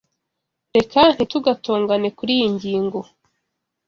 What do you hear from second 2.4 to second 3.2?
ngingo.